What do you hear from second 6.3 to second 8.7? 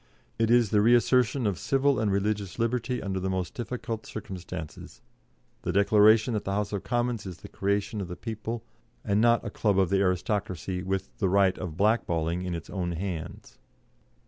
that the House of Commons is the creation of the people,